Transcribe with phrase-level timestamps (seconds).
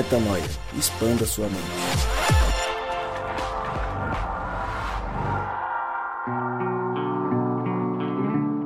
[0.00, 0.42] Metanoia.
[0.78, 1.60] Expanda sua mente.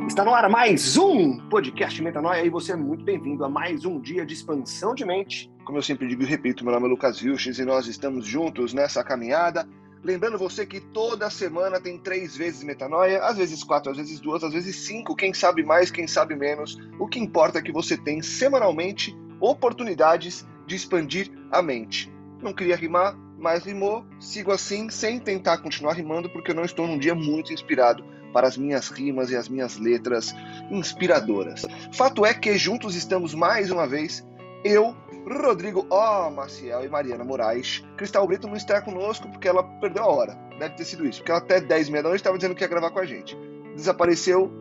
[0.07, 3.99] Está no ar mais um podcast Metanoia e você é muito bem-vindo a mais um
[3.99, 5.51] dia de expansão de mente.
[5.65, 8.72] Como eu sempre digo e repito, meu nome é Lucas Vilches e nós estamos juntos
[8.72, 9.69] nessa caminhada.
[10.04, 14.44] Lembrando você que toda semana tem três vezes metanoia, às vezes quatro, às vezes duas,
[14.44, 16.79] às vezes cinco, quem sabe mais, quem sabe menos.
[16.97, 22.13] O que importa é que você tem semanalmente oportunidades de expandir a mente.
[22.43, 24.05] Não queria rimar, mas rimou.
[24.19, 28.49] Sigo assim, sem tentar continuar rimando, porque eu não estou num dia muito inspirado para
[28.49, 30.35] as minhas rimas e as minhas letras
[30.71, 31.65] inspiradoras.
[31.93, 34.27] Fato é que juntos estamos mais uma vez,
[34.65, 34.97] eu,
[35.27, 36.31] Rodrigo O.
[36.31, 37.85] Maciel e Mariana Moraes.
[37.97, 40.39] Cristal Brito não está conosco porque ela perdeu a hora.
[40.59, 42.69] Deve ter sido isso, porque ela até 10 meia da noite estava dizendo que ia
[42.69, 43.37] gravar com a gente.
[43.77, 44.53] Desapareceu.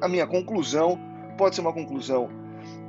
[0.00, 0.98] A minha conclusão
[1.38, 2.28] pode ser uma conclusão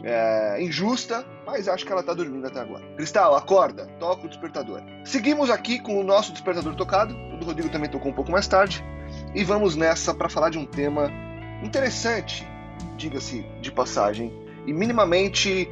[0.04, 2.84] é, injusta, mas acho que ela está dormindo até agora.
[2.96, 4.82] Cristal, acorda, toca o despertador.
[5.06, 8.48] Seguimos aqui com o nosso despertador tocado, o do Rodrigo também tocou um pouco mais
[8.48, 8.84] tarde,
[9.34, 11.10] e vamos nessa para falar de um tema
[11.64, 12.48] interessante,
[12.98, 14.32] diga-se de passagem,
[14.68, 15.70] e minimamente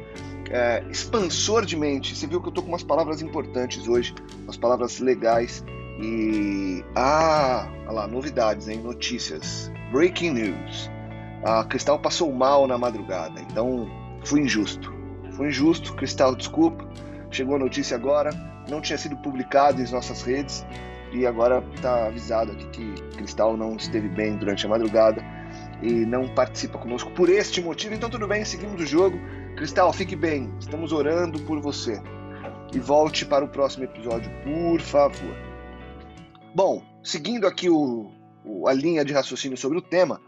[0.50, 2.14] é, expansor de mente.
[2.16, 5.64] Você viu que eu estou com umas palavras importantes hoje, umas palavras legais.
[6.00, 6.84] E.
[6.94, 8.78] Ah, olha lá, novidades, hein?
[8.78, 9.70] Notícias.
[9.92, 10.90] Breaking news.
[11.44, 13.90] A Cristal passou mal na madrugada, então
[14.24, 14.92] fui injusto.
[15.32, 16.86] Fui injusto, Cristal, desculpa.
[17.30, 18.30] Chegou a notícia agora,
[18.68, 20.64] não tinha sido publicado em nossas redes
[21.12, 25.22] e agora está avisado aqui que Cristal não esteve bem durante a madrugada
[25.82, 27.94] e não participa conosco por este motivo.
[27.94, 29.18] Então tudo bem, seguimos o jogo.
[29.56, 32.02] Cristal, fique bem, estamos orando por você.
[32.72, 35.36] E volte para o próximo episódio, por favor.
[36.54, 38.10] Bom, seguindo aqui o,
[38.44, 40.20] o, a linha de raciocínio sobre o tema,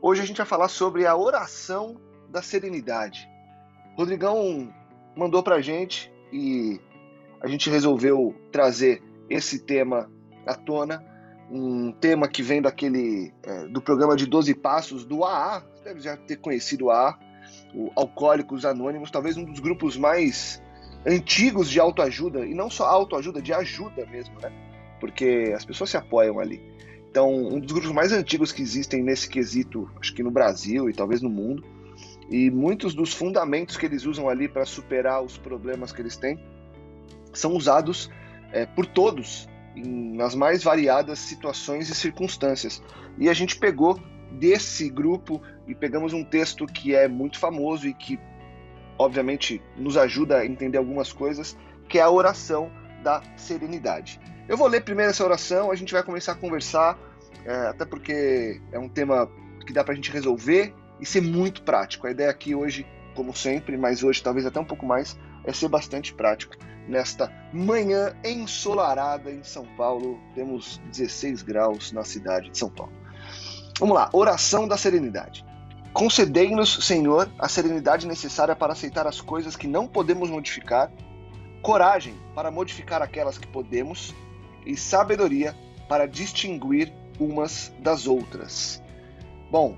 [0.00, 3.28] hoje a gente vai falar sobre a oração da serenidade.
[3.96, 4.72] Rodrigão
[5.16, 6.80] mandou para a gente e
[7.40, 10.10] a gente resolveu trazer esse tema
[10.46, 11.04] à tona,
[11.50, 16.00] um tema que vem daquele é, do programa de 12 passos do AA, você deve
[16.00, 17.18] já ter conhecido o AA,
[17.74, 20.62] o Alcoólicos Anônimos, talvez um dos grupos mais
[21.06, 24.50] antigos de autoajuda, e não só autoajuda, de ajuda mesmo, né?
[25.00, 26.62] Porque as pessoas se apoiam ali.
[27.10, 30.94] Então, um dos grupos mais antigos que existem nesse quesito, acho que no Brasil e
[30.94, 31.62] talvez no mundo,
[32.30, 36.38] e muitos dos fundamentos que eles usam ali para superar os problemas que eles têm
[37.32, 38.10] são usados
[38.52, 42.82] é, por todos em, nas mais variadas situações e circunstâncias.
[43.18, 43.98] E a gente pegou
[44.30, 48.18] desse grupo e pegamos um texto que é muito famoso e que,
[48.98, 51.56] obviamente, nos ajuda a entender algumas coisas,
[51.88, 52.70] que é a oração
[53.02, 54.20] da serenidade.
[54.48, 56.98] Eu vou ler primeiro essa oração, a gente vai começar a conversar,
[57.44, 59.30] é, até porque é um tema
[59.66, 62.06] que dá para a gente resolver e ser muito prático.
[62.06, 62.86] A ideia aqui hoje,
[63.16, 66.54] como sempre, mas hoje talvez até um pouco mais, é ser bastante prático.
[66.88, 72.92] Nesta manhã ensolarada em São Paulo, temos 16 graus na cidade de São Paulo.
[73.80, 75.44] Vamos lá, oração da serenidade.
[75.92, 80.90] Concedei-nos, Senhor, a serenidade necessária para aceitar as coisas que não podemos modificar,
[81.62, 84.14] coragem para modificar aquelas que podemos
[84.64, 85.54] e sabedoria
[85.88, 88.82] para distinguir umas das outras.
[89.50, 89.76] Bom,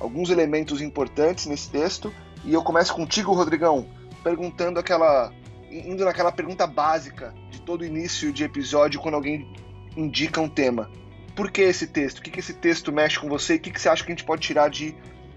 [0.00, 2.12] alguns elementos importantes nesse texto
[2.44, 3.88] e eu começo contigo, Rodrigão,
[4.22, 5.32] perguntando aquela
[5.70, 9.50] indo naquela pergunta básica de todo início de episódio quando alguém
[9.96, 10.90] indica um tema.
[11.34, 12.18] Por que esse texto?
[12.18, 13.56] O que, que esse texto mexe com você?
[13.56, 14.94] O que, que você acha que a gente pode tirar de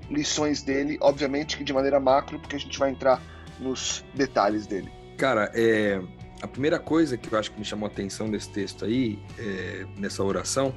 [0.10, 0.98] lições dele?
[1.02, 3.20] Obviamente que de maneira macro, porque a gente vai entrar
[3.60, 4.92] nos detalhes dele.
[5.18, 6.00] Cara, é,
[6.42, 9.86] a primeira coisa que eu acho que me chamou a atenção desse texto aí, é,
[9.98, 10.76] nessa oração,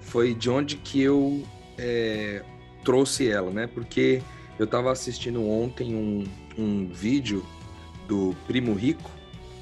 [0.00, 1.42] foi de onde que eu
[1.76, 2.44] é,
[2.84, 3.66] trouxe ela, né?
[3.66, 4.22] Porque
[4.58, 6.24] eu estava assistindo ontem um,
[6.58, 7.44] um vídeo
[8.06, 9.10] do Primo Rico,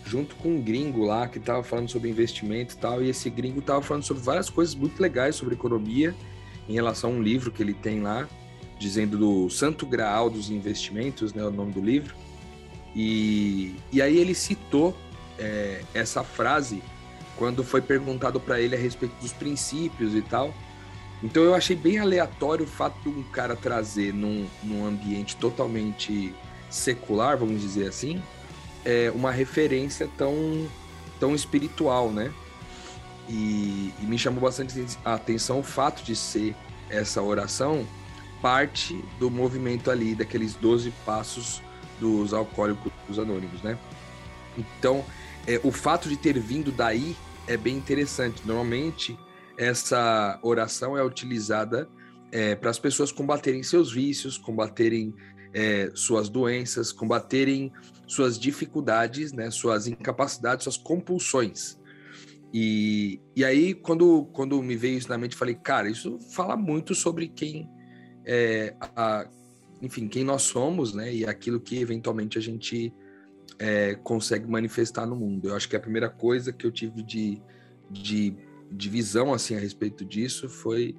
[0.05, 3.61] junto com um gringo lá que estava falando sobre investimento e tal, e esse gringo
[3.61, 6.15] estava falando sobre várias coisas muito legais sobre economia
[6.69, 8.29] em relação a um livro que ele tem lá,
[8.79, 12.15] dizendo do Santo Graal dos Investimentos, né, o nome do livro.
[12.95, 14.97] E, e aí ele citou
[15.39, 16.83] é, essa frase
[17.37, 20.53] quando foi perguntado para ele a respeito dos princípios e tal.
[21.23, 26.35] Então eu achei bem aleatório o fato de um cara trazer num, num ambiente totalmente
[26.71, 28.23] secular, vamos dizer assim,
[28.85, 30.69] é, uma referência tão,
[31.19, 32.33] tão espiritual, né?
[33.29, 36.55] E, e, me chamou bastante a atenção o fato de ser
[36.89, 37.87] essa oração
[38.41, 41.61] parte do movimento ali, daqueles 12 passos
[42.01, 43.77] dos alcoólicos anônimos, né?
[44.57, 45.05] Então,
[45.47, 47.17] é, o fato de ter vindo daí
[47.47, 48.43] é bem interessante.
[48.45, 49.19] Normalmente,
[49.59, 51.89] essa oração é utilizada
[52.31, 55.13] é, para as pessoas combaterem seus vícios, combaterem
[55.53, 57.73] é, suas doenças, combaterem
[58.07, 61.79] suas dificuldades, né, suas incapacidades, suas compulsões.
[62.55, 66.95] E, e aí, quando, quando me veio isso na mente, falei, cara, isso fala muito
[66.95, 67.69] sobre quem,
[68.25, 69.29] é, a,
[69.83, 72.95] enfim, quem nós somos, né, e aquilo que eventualmente a gente
[73.59, 75.49] é, consegue manifestar no mundo.
[75.49, 77.43] Eu acho que a primeira coisa que eu tive de,
[77.91, 78.35] de,
[78.71, 80.97] de visão assim a respeito disso foi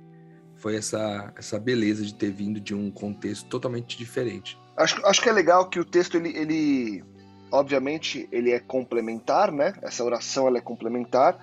[0.60, 4.58] foi essa, essa beleza de ter vindo de um contexto totalmente diferente.
[4.76, 7.04] Acho, acho que é legal que o texto, ele, ele
[7.52, 9.74] obviamente, ele é complementar, né?
[9.82, 11.38] Essa oração ela é complementar.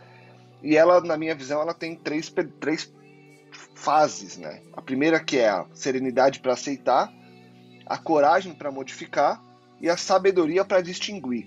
[0.63, 2.93] E ela, na minha visão, ela tem três, três
[3.75, 4.63] fases, né?
[4.75, 7.13] A primeira que é a serenidade para aceitar,
[7.87, 9.43] a coragem para modificar
[9.81, 11.47] e a sabedoria para distinguir.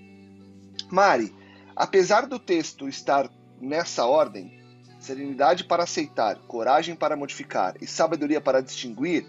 [0.90, 1.32] Mari,
[1.76, 3.30] apesar do texto estar
[3.60, 4.59] nessa ordem,
[5.00, 9.26] serenidade para aceitar, coragem para modificar e sabedoria para distinguir,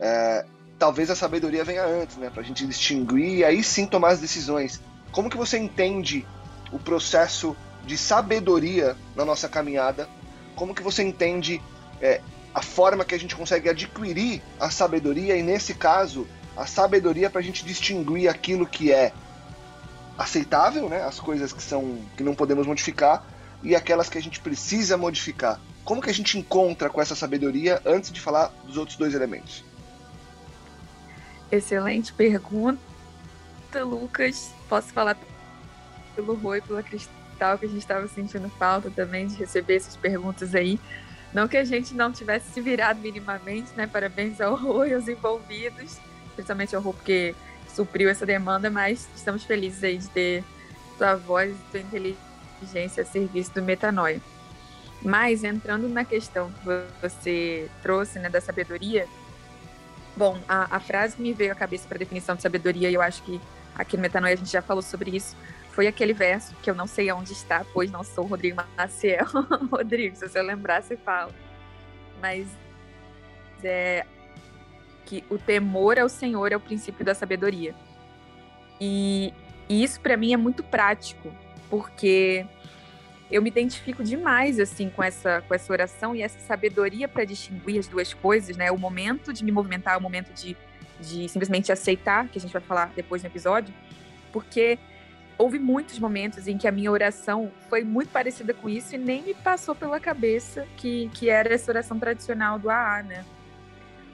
[0.00, 0.44] é,
[0.78, 2.30] talvez a sabedoria venha antes, né?
[2.30, 4.80] Para a gente distinguir e aí sim tomar as decisões.
[5.12, 6.26] Como que você entende
[6.72, 10.08] o processo de sabedoria na nossa caminhada?
[10.54, 11.60] Como que você entende
[12.00, 12.20] é,
[12.54, 16.26] a forma que a gente consegue adquirir a sabedoria e nesse caso
[16.56, 19.12] a sabedoria para a gente distinguir aquilo que é
[20.16, 21.02] aceitável, né?
[21.02, 25.60] As coisas que são que não podemos modificar e aquelas que a gente precisa modificar.
[25.84, 29.64] Como que a gente encontra com essa sabedoria antes de falar dos outros dois elementos?
[31.50, 32.80] Excelente pergunta,
[33.84, 34.50] Lucas.
[34.68, 35.16] Posso falar
[36.16, 40.54] pelo Rui, pela Cristal, que a gente estava sentindo falta também de receber essas perguntas
[40.54, 40.80] aí.
[41.32, 43.86] Não que a gente não tivesse se virado minimamente, né?
[43.86, 45.98] Parabéns ao Rui aos envolvidos,
[46.34, 47.34] principalmente ao Rui, porque
[47.74, 50.44] supriu essa demanda, mas estamos felizes aí de ter
[50.98, 54.20] tua voz e tua inteligência inteligência a serviço do metanoia.
[55.02, 56.64] Mas entrando na questão que
[57.00, 59.06] você trouxe, né, da sabedoria,
[60.16, 63.02] bom, a, a frase que me veio à cabeça para definição de sabedoria, e eu
[63.02, 63.40] acho que
[63.74, 65.36] aqui no metanoia a gente já falou sobre isso,
[65.70, 69.26] foi aquele verso que eu não sei onde está, pois não sou Rodrigo Maciel.
[69.70, 71.30] Rodrigo, se você lembrar, você fala.
[72.20, 72.48] Mas
[73.62, 74.06] é
[75.04, 77.74] que o temor ao Senhor é o princípio da sabedoria.
[78.80, 79.32] E,
[79.68, 81.32] e isso para mim é muito prático,
[81.70, 82.46] porque
[83.30, 87.78] eu me identifico demais assim com essa com essa oração e essa sabedoria para distinguir
[87.78, 88.70] as duas coisas, né?
[88.70, 90.56] O momento de me movimentar, o momento de,
[91.00, 93.74] de simplesmente aceitar, que a gente vai falar depois no episódio,
[94.32, 94.78] porque
[95.38, 99.22] houve muitos momentos em que a minha oração foi muito parecida com isso e nem
[99.22, 103.24] me passou pela cabeça que, que era essa oração tradicional do AA, né?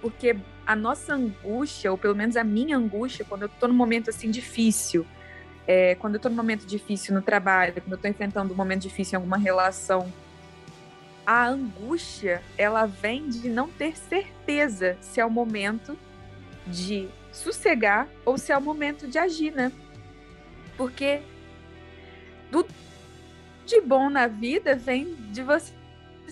[0.00, 4.10] Porque a nossa angústia, ou pelo menos a minha angústia, quando eu estou num momento
[4.10, 5.06] assim difícil,
[5.66, 8.82] é, quando eu estou num momento difícil no trabalho, quando eu estou enfrentando um momento
[8.82, 10.12] difícil em alguma relação,
[11.24, 15.96] a angústia ela vem de não ter certeza se é o momento
[16.66, 19.72] de sossegar ou se é o momento de agir, né?
[20.76, 21.22] Porque
[22.50, 22.68] tudo
[23.64, 25.72] de bom na vida vem de você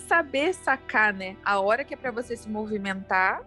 [0.07, 1.37] saber sacar, né?
[1.45, 3.43] A hora que é para você se movimentar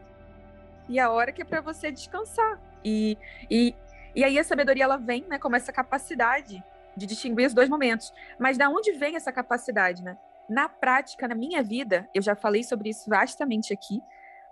[0.87, 2.59] e a hora que é para você descansar.
[2.83, 3.17] E,
[3.49, 3.75] e
[4.15, 6.63] e aí a sabedoria ela vem, né, como essa capacidade
[6.95, 8.13] de distinguir os dois momentos.
[8.39, 10.17] Mas da onde vem essa capacidade, né?
[10.49, 14.01] Na prática, na minha vida, eu já falei sobre isso vastamente aqui,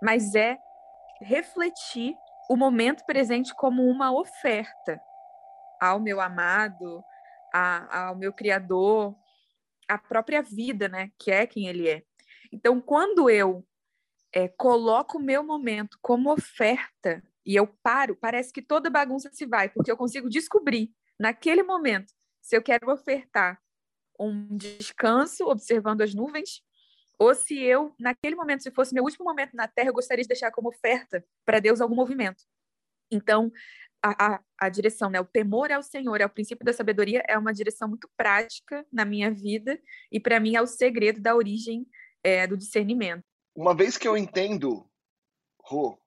[0.02, 0.58] mas é
[1.20, 2.16] refletir
[2.48, 5.00] o momento presente como uma oferta
[5.80, 7.04] ao meu amado,
[7.52, 9.14] a, ao meu criador,
[9.88, 12.02] à própria vida, né, que é quem ele é.
[12.52, 13.64] Então, quando eu
[14.32, 19.46] é, coloco o meu momento como oferta e eu paro, parece que toda bagunça se
[19.46, 23.60] vai, porque eu consigo descobrir naquele momento se eu quero ofertar
[24.18, 26.62] um descanso observando as nuvens
[27.18, 30.28] ou se eu, naquele momento, se fosse meu último momento na Terra, eu gostaria de
[30.28, 32.42] deixar como oferta para Deus algum movimento.
[33.12, 33.52] Então,
[34.02, 35.20] a, a, a, direção, né?
[35.20, 39.04] O temor ao Senhor, é o princípio da sabedoria, é uma direção muito prática na
[39.04, 39.80] minha vida
[40.10, 41.86] e para mim é o segredo da origem
[42.24, 43.22] é, do discernimento.
[43.54, 44.84] Uma vez que eu entendo,
[45.62, 46.01] Rô,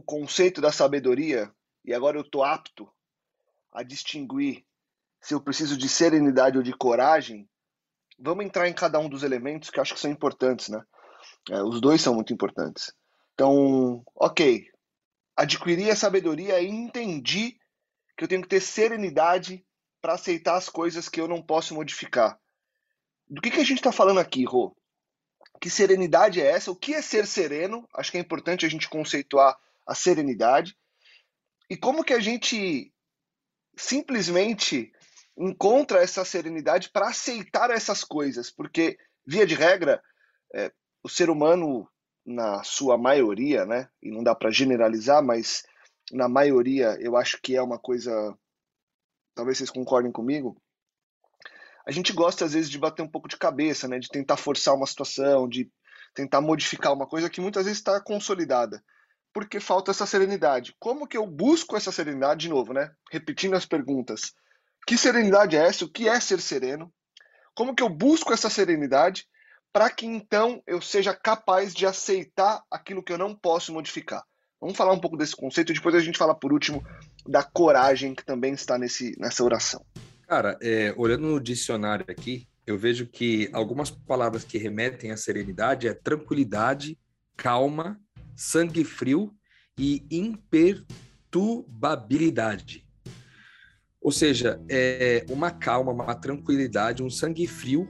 [0.00, 1.52] o conceito da sabedoria
[1.84, 2.90] e agora eu estou apto
[3.70, 4.64] a distinguir
[5.20, 7.46] se eu preciso de serenidade ou de coragem,
[8.18, 10.82] vamos entrar em cada um dos elementos que acho que são importantes, né?
[11.50, 12.94] É, os dois são muito importantes.
[13.34, 14.66] Então, ok,
[15.36, 17.58] adquiri a sabedoria e entendi
[18.16, 19.62] que eu tenho que ter serenidade
[20.00, 22.40] para aceitar as coisas que eu não posso modificar.
[23.28, 24.74] Do que, que a gente está falando aqui, Rô?
[25.60, 26.70] Que serenidade é essa?
[26.70, 27.86] O que é ser sereno?
[27.94, 30.76] Acho que é importante a gente conceituar a serenidade.
[31.68, 32.92] E como que a gente
[33.76, 34.92] simplesmente
[35.36, 38.50] encontra essa serenidade para aceitar essas coisas?
[38.50, 40.02] Porque, via de regra,
[40.54, 40.72] é,
[41.02, 41.88] o ser humano
[42.24, 43.88] na sua maioria, né?
[44.02, 45.64] E não dá para generalizar, mas
[46.12, 48.36] na maioria eu acho que é uma coisa.
[49.34, 50.60] Talvez vocês concordem comigo.
[51.86, 53.98] A gente gosta às vezes de bater um pouco de cabeça, né?
[53.98, 55.70] De tentar forçar uma situação, de
[56.14, 58.82] tentar modificar uma coisa que muitas vezes está consolidada,
[59.32, 60.74] porque falta essa serenidade.
[60.78, 62.90] Como que eu busco essa serenidade de novo, né?
[63.10, 64.32] Repetindo as perguntas.
[64.86, 65.84] Que serenidade é essa?
[65.84, 66.92] O que é ser sereno?
[67.54, 69.26] Como que eu busco essa serenidade
[69.72, 74.24] para que então eu seja capaz de aceitar aquilo que eu não posso modificar?
[74.60, 76.84] Vamos falar um pouco desse conceito e depois a gente fala por último
[77.26, 79.84] da coragem que também está nesse, nessa oração.
[80.26, 85.88] Cara, é, olhando no dicionário aqui, eu vejo que algumas palavras que remetem à serenidade
[85.88, 86.98] é tranquilidade,
[87.36, 87.98] calma,
[88.40, 89.32] sangue frio
[89.78, 92.88] e imperturbabilidade.
[94.00, 97.86] Ou seja, é uma calma, uma tranquilidade, um sangue frio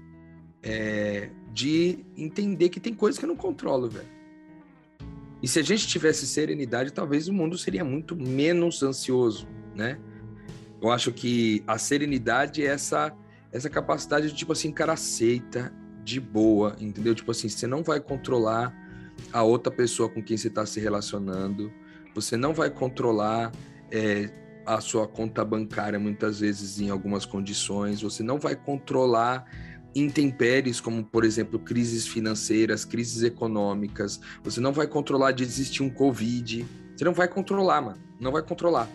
[0.60, 4.08] é, de entender que tem coisas que eu não controlo, velho.
[5.40, 10.00] E se a gente tivesse serenidade, talvez o mundo seria muito menos ansioso, né?
[10.82, 13.16] Eu acho que a serenidade é essa
[13.52, 17.14] essa capacidade de tipo assim, cara, aceita de boa, entendeu?
[17.14, 18.74] Tipo assim, você não vai controlar
[19.32, 21.72] a outra pessoa com quem você está se relacionando,
[22.14, 23.52] você não vai controlar
[23.90, 24.30] é,
[24.66, 29.44] a sua conta bancária muitas vezes em algumas condições, você não vai controlar
[29.94, 35.90] intempéries como, por exemplo, crises financeiras, crises econômicas, você não vai controlar de existir um
[35.90, 38.88] Covid, você não vai controlar, mano, não vai controlar.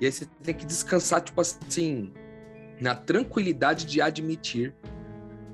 [0.00, 2.12] E aí você tem que descansar, tipo assim,
[2.80, 4.74] na tranquilidade de admitir,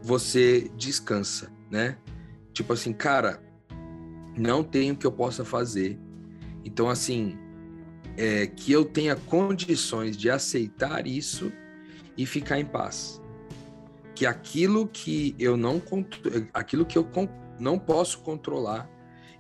[0.03, 1.99] você descansa, né?
[2.53, 3.43] Tipo assim, cara,
[4.39, 5.99] não tem o que eu possa fazer.
[6.65, 7.37] Então, assim,
[8.17, 11.53] é, que eu tenha condições de aceitar isso
[12.17, 13.23] e ficar em paz.
[14.15, 15.81] Que aquilo que eu não
[16.53, 17.09] aquilo que eu
[17.61, 18.91] não posso controlar,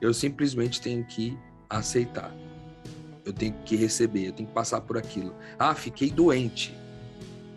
[0.00, 1.36] eu simplesmente tenho que
[1.68, 2.32] aceitar.
[3.24, 5.34] Eu tenho que receber, eu tenho que passar por aquilo.
[5.58, 6.74] Ah, fiquei doente.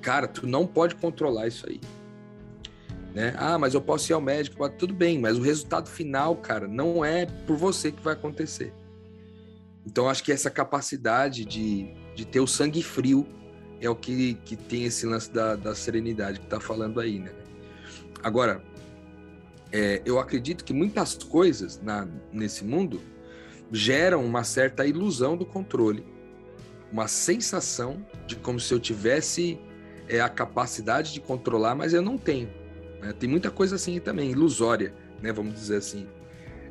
[0.01, 1.79] Cara, tu não pode controlar isso aí.
[3.13, 3.33] Né?
[3.37, 7.03] Ah, mas eu posso ir ao médico, tudo bem, mas o resultado final, cara, não
[7.03, 8.73] é por você que vai acontecer.
[9.85, 13.27] Então, acho que essa capacidade de, de ter o sangue frio
[13.81, 17.31] é o que, que tem esse lance da, da serenidade que está falando aí, né?
[18.23, 18.63] Agora,
[19.71, 23.01] é, eu acredito que muitas coisas na, nesse mundo
[23.71, 26.05] geram uma certa ilusão do controle,
[26.91, 29.59] uma sensação de como se eu tivesse
[30.07, 32.49] é, a capacidade de controlar, mas eu não tenho.
[33.01, 33.13] Né?
[33.13, 35.31] Tem muita coisa assim também, ilusória, né?
[35.31, 36.07] Vamos dizer assim.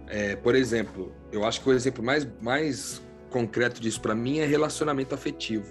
[0.07, 4.47] É, por exemplo, eu acho que o exemplo mais, mais concreto disso para mim é
[4.47, 5.67] relacionamento afetivo.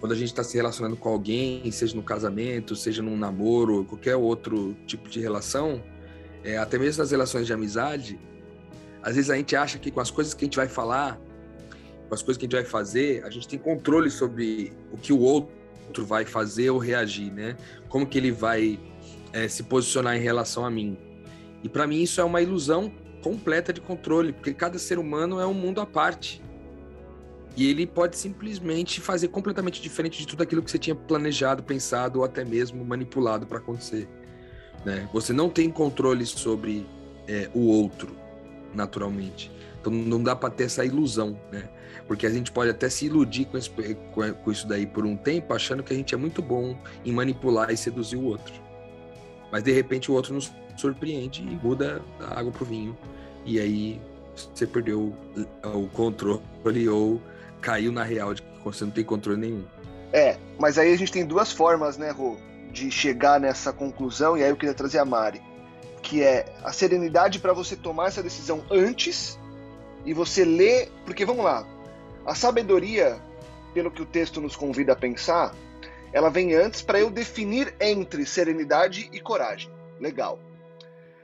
[0.00, 4.16] Quando a gente está se relacionando com alguém, seja no casamento, seja num namoro, qualquer
[4.16, 5.82] outro tipo de relação,
[6.44, 8.18] é, até mesmo nas relações de amizade,
[9.02, 11.20] às vezes a gente acha que com as coisas que a gente vai falar,
[12.08, 15.12] com as coisas que a gente vai fazer, a gente tem controle sobre o que
[15.12, 17.56] o outro vai fazer ou reagir, né?
[17.88, 18.78] Como que ele vai
[19.32, 20.96] é, se posicionar em relação a mim.
[21.62, 22.92] E para mim isso é uma ilusão
[23.22, 26.42] completa de controle, porque cada ser humano é um mundo à parte.
[27.56, 32.20] E ele pode simplesmente fazer completamente diferente de tudo aquilo que você tinha planejado, pensado
[32.20, 34.08] ou até mesmo manipulado para acontecer.
[34.84, 35.08] Né?
[35.12, 36.86] Você não tem controle sobre
[37.26, 38.16] é, o outro,
[38.72, 39.50] naturalmente.
[39.80, 41.68] Então não dá para ter essa ilusão, né?
[42.06, 45.52] Porque a gente pode até se iludir com, esse, com isso daí por um tempo,
[45.52, 48.67] achando que a gente é muito bom em manipular e seduzir o outro.
[49.50, 52.96] Mas de repente o outro nos surpreende e muda a água pro vinho.
[53.44, 54.00] E aí
[54.34, 55.14] você perdeu
[55.64, 57.20] o controle ou
[57.60, 59.64] caiu na real de que você não tem controle nenhum.
[60.12, 62.36] É, mas aí a gente tem duas formas, né, Rô,
[62.72, 65.42] de chegar nessa conclusão, e aí eu queria trazer a Mari,
[66.02, 69.38] que é a serenidade para você tomar essa decisão antes
[70.06, 71.66] e você ler, porque vamos lá,
[72.24, 73.20] a sabedoria,
[73.74, 75.54] pelo que o texto nos convida a pensar,
[76.12, 79.70] ela vem antes para eu definir entre serenidade e coragem.
[80.00, 80.38] Legal.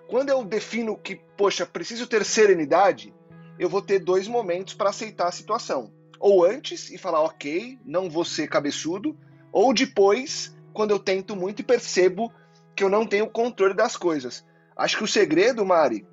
[0.08, 3.14] Quando eu defino que, poxa, preciso ter serenidade,
[3.58, 5.92] eu vou ter dois momentos para aceitar a situação.
[6.18, 9.16] Ou antes e falar, ok, não vou ser cabeçudo,
[9.52, 12.32] ou depois, quando eu tento muito e percebo
[12.74, 14.44] que eu não tenho controle das coisas.
[14.76, 16.06] Acho que o segredo, Mari,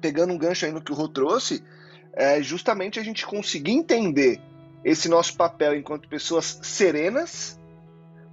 [0.00, 1.64] pegando um gancho aí no que o Rô trouxe,
[2.12, 4.40] é justamente a gente conseguir entender
[4.84, 7.57] esse nosso papel enquanto pessoas serenas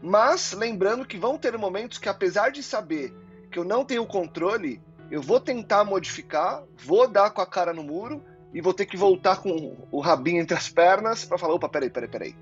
[0.06, 3.12] mas lembrando que vão ter momentos que, apesar de saber
[3.52, 7.84] que eu não tenho controle, eu vou tentar modificar, vou dar com a cara no
[7.84, 11.68] muro e vou ter que voltar com o rabinho entre as pernas para falar: opa,
[11.68, 12.36] peraí, peraí, peraí.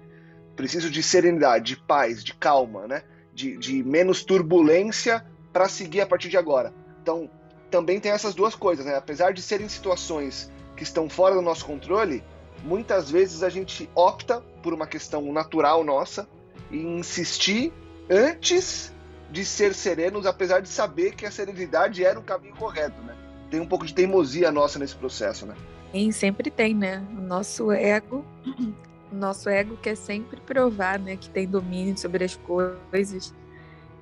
[0.58, 3.02] Preciso de serenidade, de paz, de calma, né?
[3.34, 6.74] De, de menos turbulência para seguir a partir de agora.
[7.02, 7.30] Então,
[7.72, 8.98] também tem essas duas coisas, né?
[8.98, 12.26] Apesar de serem situações que estão fora do nosso controle,
[12.62, 16.28] muitas vezes a gente opta por uma questão natural nossa
[16.74, 17.72] e insistir
[18.10, 18.92] antes
[19.32, 23.16] de ser serenos, apesar de saber que a serenidade era o caminho correto, né?
[23.50, 25.56] Tem um pouco de teimosia nossa nesse processo, né?
[25.92, 27.06] Sim, sempre tem, né?
[27.12, 28.26] O nosso ego,
[29.12, 33.34] o nosso ego quer sempre provar, né, que tem domínio sobre as coisas.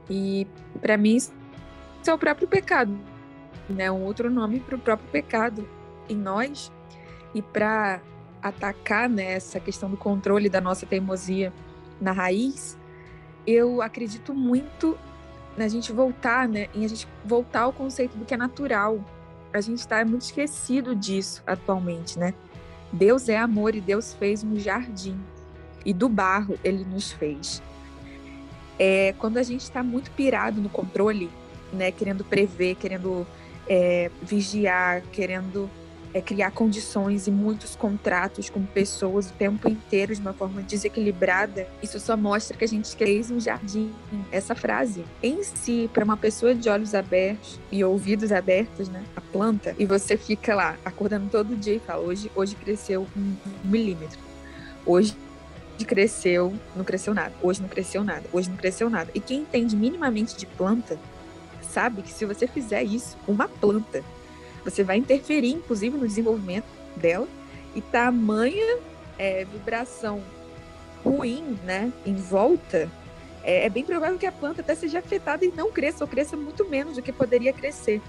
[0.09, 0.47] E
[0.81, 1.31] para mim isso
[2.07, 2.97] é o próprio pecado,
[3.69, 3.91] né?
[3.91, 5.67] Um outro nome para o próprio pecado
[6.09, 6.71] em nós.
[7.33, 8.01] E para
[8.41, 11.53] atacar né, essa questão do controle da nossa teimosia
[12.01, 12.77] na raiz,
[13.45, 14.97] eu acredito muito
[15.55, 19.03] na gente voltar, né, em a gente voltar ao conceito do que é natural.
[19.53, 22.33] A gente está muito esquecido disso atualmente, né?
[22.91, 25.19] Deus é amor e Deus fez um jardim
[25.85, 27.61] e do barro ele nos fez.
[28.79, 31.29] É, quando a gente está muito pirado no controle,
[31.71, 33.25] né, querendo prever, querendo
[33.67, 35.69] é, vigiar, querendo
[36.13, 41.67] é, criar condições e muitos contratos com pessoas o tempo inteiro de uma forma desequilibrada,
[41.81, 43.91] isso só mostra que a gente fez um jardim.
[44.31, 49.21] Essa frase em si, para uma pessoa de olhos abertos e ouvidos abertos, né, a
[49.21, 54.19] planta, e você fica lá acordando todo dia e fala: hoje, hoje cresceu um, milímetro,
[54.85, 55.15] hoje
[55.85, 59.09] cresceu, não cresceu nada, hoje não cresceu nada, hoje não cresceu nada.
[59.15, 60.97] E quem entende minimamente de planta
[61.61, 64.03] sabe que se você fizer isso, uma planta
[64.63, 66.65] você vai interferir, inclusive, no desenvolvimento
[66.95, 67.27] dela.
[67.75, 68.79] E tamanha
[69.17, 70.21] é, vibração
[71.03, 72.89] ruim, né, em volta,
[73.43, 76.37] é, é, bem provável que a planta até seja afetada e não cresça, ou cresça
[76.37, 78.01] muito menos do que poderia crescer.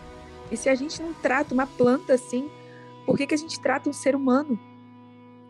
[0.51, 2.51] E se a gente não trata uma planta assim,
[3.07, 4.59] por que, que a gente trata um ser humano?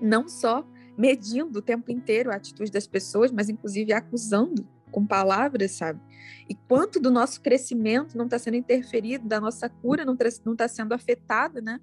[0.00, 0.64] Não só
[0.96, 6.00] medindo o tempo inteiro a atitude das pessoas, mas inclusive acusando com palavras, sabe?
[6.48, 10.68] E quanto do nosso crescimento não está sendo interferido, da nossa cura não está tá
[10.68, 11.80] sendo afetada, né?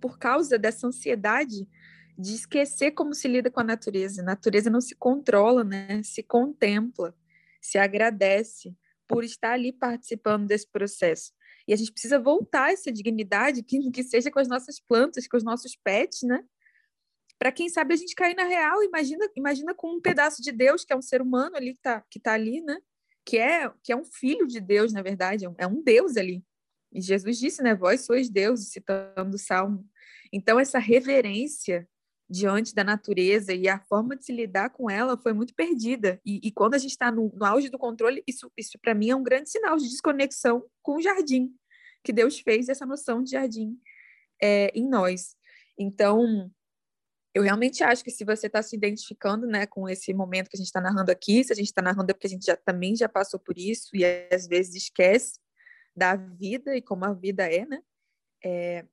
[0.00, 1.68] Por causa dessa ansiedade
[2.16, 4.22] de esquecer como se lida com a natureza.
[4.22, 6.02] A natureza não se controla, né?
[6.02, 7.14] Se contempla,
[7.60, 8.74] se agradece
[9.08, 11.32] por estar ali participando desse processo.
[11.66, 15.36] E a gente precisa voltar essa dignidade, que, que seja com as nossas plantas, com
[15.36, 16.42] os nossos pets, né?
[17.40, 20.84] Para quem sabe a gente cair na real, imagina, imagina com um pedaço de Deus,
[20.84, 22.76] que é um ser humano ali que está que tá ali, né?
[23.24, 26.44] Que é, que é um filho de Deus, na verdade, é um Deus ali.
[26.92, 27.74] E Jesus disse, né?
[27.74, 29.88] Vós sois Deus, citando o Salmo.
[30.30, 31.88] Então, essa reverência
[32.28, 36.20] diante da natureza e a forma de se lidar com ela foi muito perdida.
[36.26, 39.08] E, e quando a gente está no, no, auge do controle, isso, isso para mim
[39.08, 41.54] é um grande sinal de desconexão com o jardim,
[42.04, 43.80] que Deus fez essa noção de jardim
[44.42, 45.34] é, em nós.
[45.78, 46.52] Então,
[47.34, 50.58] eu realmente acho que se você está se identificando né, com esse momento que a
[50.58, 52.96] gente está narrando aqui, se a gente está narrando é porque a gente já, também
[52.96, 55.38] já passou por isso e às vezes esquece
[55.94, 57.82] da vida e como a vida é, né?
[58.44, 58.84] É,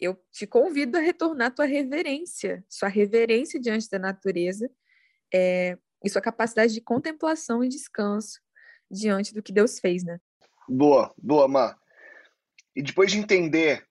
[0.00, 4.70] eu te convido a retornar tua reverência, sua reverência diante da natureza
[5.32, 8.40] é, e sua capacidade de contemplação e descanso
[8.90, 10.18] diante do que Deus fez, né?
[10.68, 11.78] Boa, boa, Má.
[12.74, 13.86] E depois de entender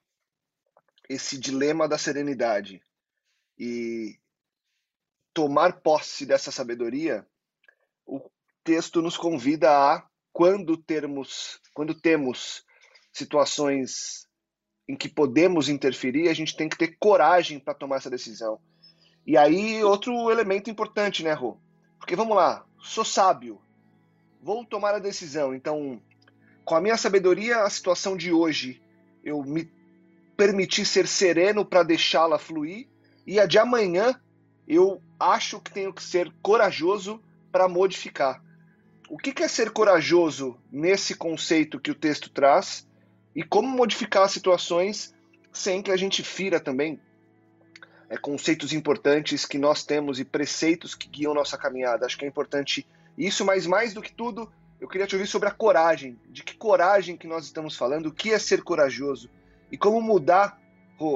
[1.07, 2.81] esse dilema da serenidade,
[3.63, 4.19] e
[5.33, 7.25] tomar posse dessa sabedoria,
[8.05, 8.19] o
[8.61, 12.65] texto nos convida a quando termos, quando temos
[13.13, 14.27] situações
[14.85, 18.59] em que podemos interferir, a gente tem que ter coragem para tomar essa decisão.
[19.25, 21.57] E aí, outro elemento importante, né, Rô?
[21.97, 23.61] Porque vamos lá, sou sábio,
[24.41, 25.55] vou tomar a decisão.
[25.55, 26.01] Então,
[26.65, 28.81] com a minha sabedoria, a situação de hoje,
[29.23, 29.71] eu me
[30.35, 32.89] permitir ser sereno para deixá-la fluir,
[33.25, 34.19] e a de amanhã
[34.67, 38.41] eu acho que tenho que ser corajoso para modificar.
[39.09, 42.87] O que é ser corajoso nesse conceito que o texto traz
[43.35, 45.13] e como modificar as situações
[45.51, 46.99] sem que a gente fira também
[48.09, 52.05] é, conceitos importantes que nós temos e preceitos que guiam nossa caminhada.
[52.05, 55.47] Acho que é importante isso, mas mais do que tudo, eu queria te ouvir sobre
[55.47, 56.19] a coragem.
[56.29, 58.07] De que coragem que nós estamos falando?
[58.07, 59.29] O que é ser corajoso?
[59.71, 60.59] E como mudar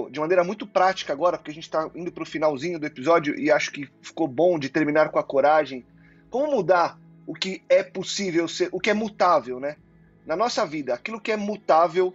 [0.10, 3.38] de maneira muito prática agora, porque a gente está indo para o finalzinho do episódio
[3.40, 5.86] e acho que ficou bom de terminar com a coragem.
[6.30, 9.76] Como mudar o que é possível ser, o que é mutável, né?
[10.26, 12.14] Na nossa vida, aquilo que é mutável,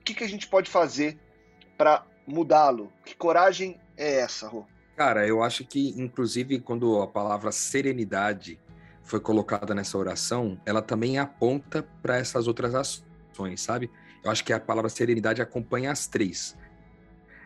[0.00, 1.18] o que, que a gente pode fazer
[1.76, 2.92] para mudá-lo?
[3.04, 4.64] Que coragem é essa, Rô?
[4.96, 8.58] Cara, eu acho que, inclusive, quando a palavra serenidade
[9.04, 13.90] foi colocada nessa oração, ela também aponta para essas outras ações, sabe?
[14.24, 16.56] Eu acho que a palavra serenidade acompanha as três.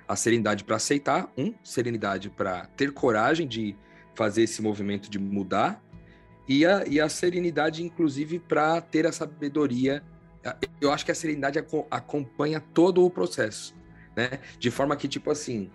[0.06, 3.76] A serenidade para aceitar, um, serenidade para ter coragem de
[4.14, 5.82] fazer esse movimento de mudar,
[6.48, 10.02] e a, e a serenidade, inclusive, para ter a sabedoria
[10.80, 11.58] eu acho que a serenidade
[11.90, 13.74] acompanha todo o processo,
[14.16, 14.40] né?
[14.58, 15.70] De forma que, tipo assim,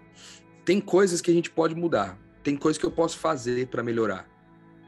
[0.66, 4.28] tem coisas que a gente pode mudar, tem coisas que eu posso fazer para melhorar.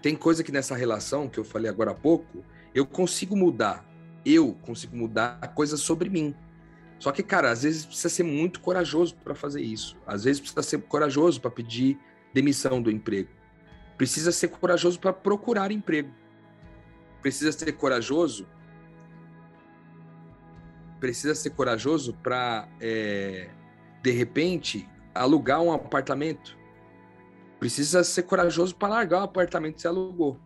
[0.02, 3.86] Tem coisa que nessa relação que eu falei agora há pouco, eu consigo mudar.
[4.26, 6.36] Eu consigo mudar coisas sobre mim.
[7.00, 9.98] Só que, cara, às vezes precisa ser muito corajoso para fazer isso.
[10.06, 11.98] Às vezes precisa ser corajoso para pedir
[12.34, 13.30] demissão do emprego.
[13.98, 16.14] Precisa ser corajoso para procurar emprego.
[17.22, 18.46] Precisa ser corajoso.
[21.00, 23.50] Precisa ser corajoso para, é,
[24.04, 26.58] de repente, alugar um apartamento.
[27.60, 30.38] Precisa ser corajoso para largar o apartamento que você alugou.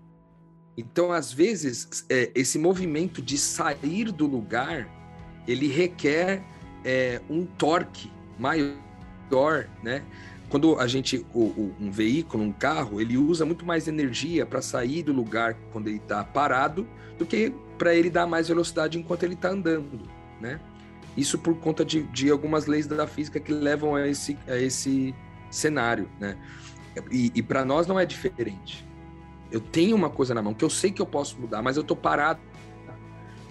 [0.78, 4.88] Então, às vezes, é, esse movimento de sair do lugar
[5.48, 6.42] ele requer
[6.84, 10.04] é, um torque maior, né?
[10.50, 14.62] Quando a gente, o, o, um veículo, um carro, ele usa muito mais energia para
[14.62, 19.24] sair do lugar quando ele está parado do que para ele dar mais velocidade enquanto
[19.24, 20.02] ele está andando,
[20.40, 20.60] né?
[21.18, 25.14] Isso por conta de, de, algumas leis da física que levam a esse, a esse
[25.50, 26.38] cenário, né?
[27.12, 28.88] E, e para nós não é diferente.
[29.52, 31.82] Eu tenho uma coisa na mão que eu sei que eu posso mudar, mas eu
[31.82, 32.40] estou parado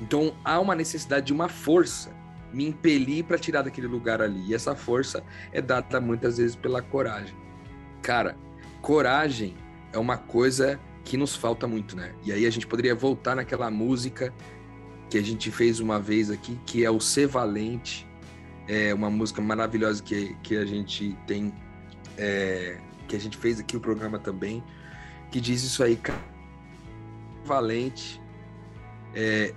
[0.02, 2.10] então há uma necessidade de uma força
[2.52, 4.48] me impelir para tirar daquele lugar ali.
[4.48, 7.34] E essa força é dada muitas vezes pela coragem.
[8.02, 8.36] Cara,
[8.82, 9.54] coragem
[9.92, 12.12] é uma coisa que nos falta muito, né?
[12.24, 14.34] E aí a gente poderia voltar naquela música
[15.08, 18.06] que a gente fez uma vez aqui, que é o Ser Valente.
[18.66, 21.54] É uma música maravilhosa que, que a gente tem,
[22.18, 24.62] é, que a gente fez aqui o programa também,
[25.30, 26.32] que diz isso aí, cara.
[27.44, 28.20] Valente,
[29.14, 29.52] é,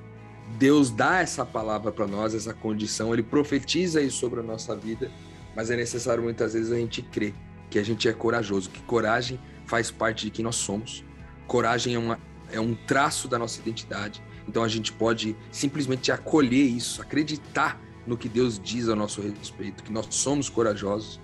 [0.58, 5.12] Deus dá essa palavra para nós, essa condição, ele profetiza isso sobre a nossa vida,
[5.56, 7.34] mas é necessário muitas vezes a gente crer
[7.70, 11.04] que a gente é corajoso, que coragem faz parte de quem nós somos.
[11.48, 12.20] Coragem é, uma,
[12.52, 14.22] é um traço da nossa identidade.
[14.48, 19.84] Então a gente pode simplesmente acolher isso, acreditar no que Deus diz a nosso respeito,
[19.84, 21.20] que nós somos corajosos.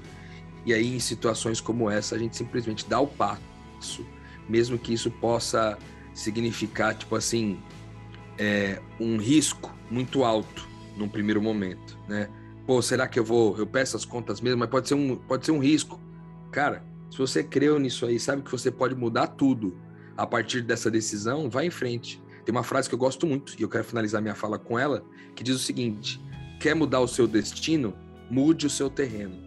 [0.65, 4.05] E aí, em situações como essa, a gente simplesmente dá o passo,
[4.49, 5.77] mesmo que isso possa
[6.13, 7.59] significar, tipo assim,
[8.41, 12.27] é, um risco muito alto num primeiro momento, né?
[12.65, 14.57] Pô, será que eu vou, eu peço as contas mesmo?
[14.57, 16.01] Mas pode ser um, pode ser um risco.
[16.51, 19.77] Cara, se você creu nisso aí, sabe que você pode mudar tudo
[20.17, 22.19] a partir dessa decisão, vai em frente.
[22.43, 25.05] Tem uma frase que eu gosto muito e eu quero finalizar minha fala com ela,
[25.35, 26.19] que diz o seguinte:
[26.59, 27.93] quer mudar o seu destino?
[28.27, 29.37] Mude o seu terreno.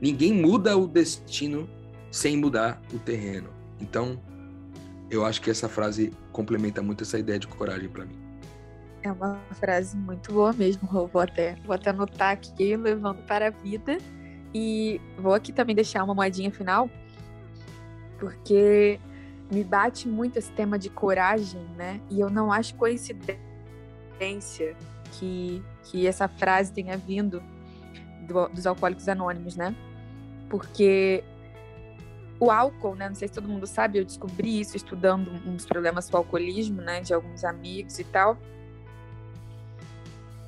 [0.00, 1.68] Ninguém muda o destino
[2.08, 3.48] sem mudar o terreno.
[3.80, 4.22] Então,
[5.10, 8.23] eu acho que essa frase complementa muito essa ideia de coragem para mim.
[9.04, 13.50] É uma frase muito boa mesmo, vou até, vou até anotar aqui, levando para a
[13.50, 13.98] vida.
[14.54, 16.88] E vou aqui também deixar uma moedinha final,
[18.18, 18.98] porque
[19.52, 22.00] me bate muito esse tema de coragem, né?
[22.08, 23.36] E eu não acho coincidência
[25.12, 27.42] que, que essa frase tenha vindo
[28.26, 29.76] do, dos alcoólicos anônimos, né?
[30.48, 31.22] Porque
[32.40, 33.08] o álcool, né?
[33.08, 36.80] Não sei se todo mundo sabe, eu descobri isso estudando uns problemas com o alcoolismo,
[36.80, 37.02] né?
[37.02, 38.38] De alguns amigos e tal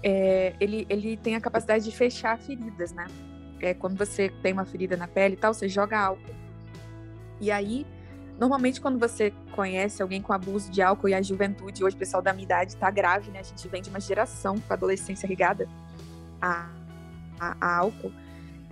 [0.09, 3.09] é, ele, ele tem a capacidade de fechar feridas, né?
[3.61, 6.33] É, quando você tem uma ferida na pele e tal, você joga álcool.
[7.41, 7.85] E aí,
[8.39, 12.23] normalmente quando você conhece alguém com abuso de álcool e a juventude, hoje o pessoal
[12.23, 13.41] da minha idade tá grave, né?
[13.41, 15.69] A gente vem de uma geração com adolescência ligada
[16.41, 16.71] a,
[17.41, 18.13] a, a álcool.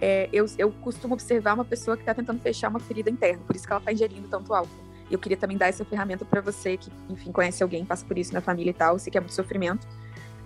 [0.01, 3.57] É, eu, eu costumo observar uma pessoa que está tentando fechar uma ferida interna, por
[3.57, 4.85] isso que ela está ingerindo tanto álcool.
[5.11, 8.33] Eu queria também dar essa ferramenta para você que, enfim, conhece alguém, passa por isso
[8.33, 9.85] na família e tal, sei que é muito sofrimento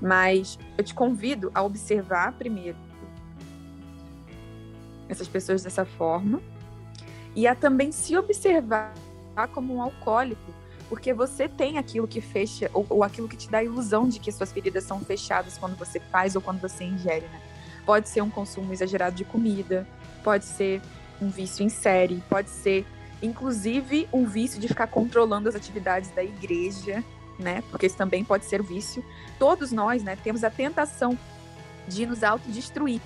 [0.00, 2.76] mas eu te convido a observar primeiro
[5.08, 6.40] essas pessoas dessa forma
[7.34, 8.92] e a também se observar
[9.52, 10.52] como um alcoólico,
[10.88, 14.18] porque você tem aquilo que fecha ou, ou aquilo que te dá a ilusão de
[14.18, 17.40] que suas feridas são fechadas quando você faz ou quando você ingere, né?
[17.86, 19.86] Pode ser um consumo exagerado de comida,
[20.24, 20.82] pode ser
[21.20, 22.84] um vício em série, pode ser
[23.22, 27.04] inclusive um vício de ficar controlando as atividades da igreja,
[27.38, 27.62] né?
[27.70, 29.04] Porque isso também pode ser vício.
[29.38, 31.18] Todos nós, né, temos a tentação
[31.86, 33.00] de nos autodestruir.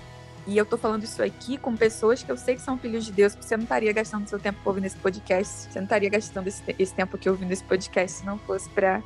[0.45, 3.13] E eu tô falando isso aqui com pessoas que eu sei que são filhos de
[3.13, 6.47] Deus, porque você não estaria gastando seu tempo ouvindo esse podcast, você não estaria gastando
[6.47, 9.01] esse, esse tempo aqui ouvindo esse podcast se não fosse para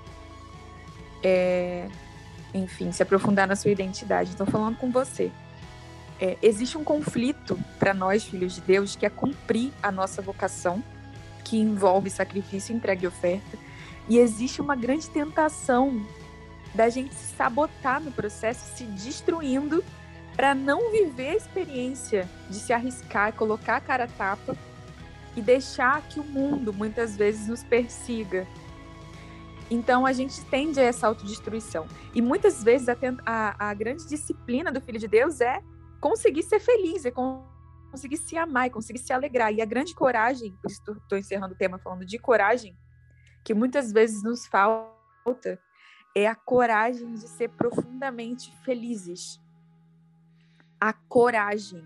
[1.23, 1.87] é,
[2.53, 4.31] enfim, se aprofundar na sua identidade.
[4.31, 5.31] Estou falando com você.
[6.19, 10.83] É, existe um conflito para nós, filhos de Deus, que é cumprir a nossa vocação,
[11.43, 13.57] que envolve sacrifício, entrega e oferta,
[14.09, 16.05] e existe uma grande tentação
[16.73, 19.83] da gente se sabotar no processo, se destruindo
[20.35, 24.55] para não viver a experiência de se arriscar, colocar a cara a tapa
[25.35, 28.47] e deixar que o mundo muitas vezes nos persiga.
[29.69, 31.87] Então a gente tende a essa autodestruição.
[32.13, 35.61] E muitas vezes a, a, a grande disciplina do Filho de Deus é
[35.99, 39.51] conseguir ser feliz, é conseguir se amar, é conseguir se alegrar.
[39.51, 42.77] E a grande coragem, estou encerrando o tema falando de coragem,
[43.47, 45.57] que muitas vezes nos falta,
[46.13, 49.39] é a coragem de ser profundamente felizes.
[50.77, 51.81] A coragem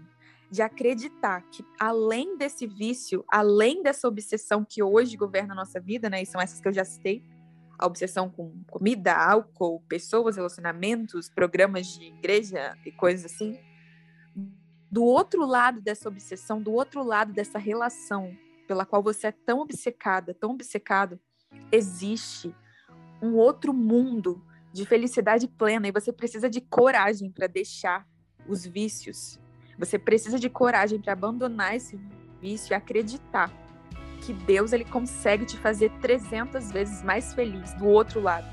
[0.49, 6.09] de acreditar que além desse vício, além dessa obsessão que hoje governa a nossa vida,
[6.09, 7.23] né, e são essas que eu já citei,
[7.77, 13.59] a obsessão com comida, álcool, pessoas, relacionamentos, programas de igreja e coisas assim,
[14.89, 18.35] do outro lado dessa obsessão, do outro lado dessa relação
[18.67, 21.19] pela qual você é tão obcecada, tão obcecado,
[21.71, 22.53] existe
[23.21, 28.07] um outro mundo de felicidade plena e você precisa de coragem para deixar
[28.47, 29.39] os vícios.
[29.77, 31.99] Você precisa de coragem para abandonar esse
[32.39, 33.51] vício e acreditar
[34.21, 38.47] que Deus ele consegue te fazer 300 vezes mais feliz do outro lado.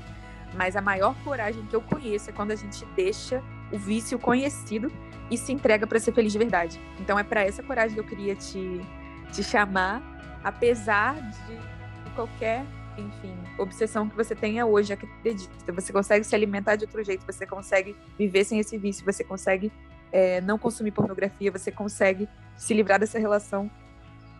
[0.55, 4.91] Mas a maior coragem que eu conheço é quando a gente deixa o vício conhecido
[5.29, 6.79] e se entrega para ser feliz de verdade.
[6.99, 8.81] Então é para essa coragem que eu queria te,
[9.31, 10.01] te chamar,
[10.43, 12.65] apesar de qualquer,
[12.99, 15.73] enfim, obsessão que você tenha hoje, acredita.
[15.73, 19.71] Você consegue se alimentar de outro jeito, você consegue viver sem esse vício, você consegue
[20.11, 23.69] é, não consumir pornografia, você consegue se livrar dessa relação,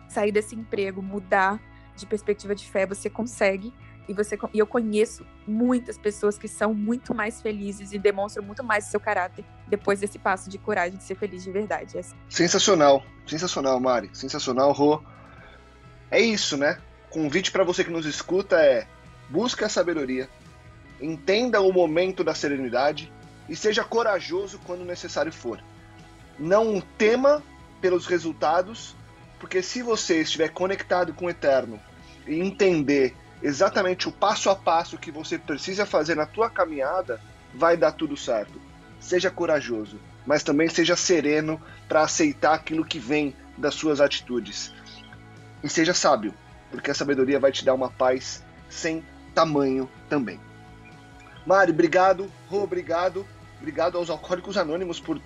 [0.08, 1.60] sair desse emprego, mudar
[1.96, 3.72] de perspectiva de fé, você consegue
[4.08, 8.64] e você e eu conheço muitas pessoas que são muito mais felizes e demonstram muito
[8.64, 11.96] mais seu caráter depois desse passo de coragem de ser feliz de verdade.
[11.96, 12.16] É assim.
[12.28, 15.00] Sensacional, sensacional, Mari, sensacional, Rô.
[16.10, 16.80] É isso, né?
[17.10, 18.86] Convite para você que nos escuta é:
[19.28, 20.28] busque a sabedoria,
[21.00, 23.12] entenda o momento da serenidade
[23.48, 25.62] e seja corajoso quando necessário for.
[26.38, 27.42] Não tema
[27.80, 28.96] pelos resultados,
[29.38, 31.80] porque se você estiver conectado com o eterno
[32.26, 37.20] e entender exatamente o passo a passo que você precisa fazer na tua caminhada,
[37.54, 38.60] vai dar tudo certo.
[39.00, 44.72] Seja corajoso, mas também seja sereno para aceitar aquilo que vem das suas atitudes.
[45.62, 46.34] E seja sábio,
[46.70, 49.04] porque a sabedoria vai te dar uma paz sem
[49.34, 50.40] tamanho também.
[51.46, 52.30] Mari, obrigado.
[52.48, 53.26] Rô, obrigado.
[53.58, 55.20] Obrigado aos Alcoólicos Anônimos por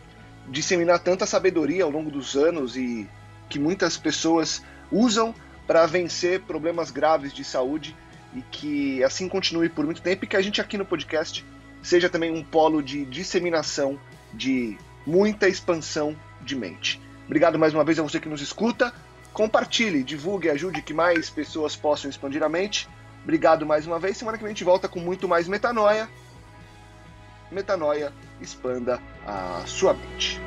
[0.48, 3.09] disseminar tanta sabedoria ao longo dos anos e
[3.48, 5.35] que muitas pessoas usam
[5.66, 7.96] para vencer problemas graves de saúde
[8.35, 11.44] e que assim continue por muito tempo e que a gente aqui no podcast
[11.83, 13.98] seja também um polo de disseminação
[14.33, 14.76] de
[15.07, 17.00] muita expansão de mente.
[17.26, 18.92] Obrigado mais uma vez a você que nos escuta.
[19.35, 22.88] Compartilhe, divulgue, ajude que mais pessoas possam expandir a mente.
[23.25, 24.16] Obrigado mais uma vez.
[24.16, 26.09] Semana que vem a gente volta com muito mais metanoia.
[27.51, 30.40] Metanoia, expanda a sua mente.